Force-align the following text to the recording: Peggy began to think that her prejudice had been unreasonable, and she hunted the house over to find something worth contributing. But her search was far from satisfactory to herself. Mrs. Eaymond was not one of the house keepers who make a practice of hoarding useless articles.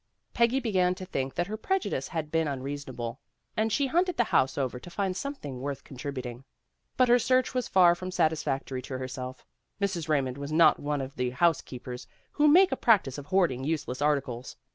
Peggy 0.33 0.59
began 0.59 0.95
to 0.95 1.05
think 1.05 1.35
that 1.35 1.45
her 1.45 1.57
prejudice 1.57 2.07
had 2.07 2.31
been 2.31 2.47
unreasonable, 2.47 3.19
and 3.55 3.71
she 3.71 3.85
hunted 3.85 4.17
the 4.17 4.23
house 4.23 4.57
over 4.57 4.79
to 4.79 4.89
find 4.89 5.15
something 5.15 5.59
worth 5.61 5.83
contributing. 5.83 6.43
But 6.97 7.07
her 7.07 7.19
search 7.19 7.53
was 7.53 7.67
far 7.67 7.93
from 7.93 8.09
satisfactory 8.09 8.81
to 8.81 8.97
herself. 8.97 9.45
Mrs. 9.79 10.07
Eaymond 10.07 10.39
was 10.39 10.51
not 10.51 10.79
one 10.79 11.01
of 11.01 11.15
the 11.17 11.29
house 11.29 11.61
keepers 11.61 12.07
who 12.31 12.47
make 12.47 12.71
a 12.71 12.75
practice 12.77 13.19
of 13.19 13.27
hoarding 13.27 13.63
useless 13.63 14.01
articles. 14.01 14.57